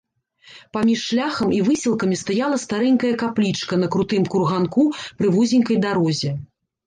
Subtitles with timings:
[0.77, 4.87] Паміж шляхам і выселкамі стаяла старэнькая каплічка на крутым курганку
[5.19, 6.31] пры вузенькай дарозе.